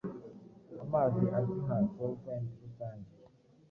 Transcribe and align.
Amazi 0.83 1.23
azwi 1.37 1.55
nka 1.65 1.77
"solvent 1.93 2.47
rusange", 2.61 3.13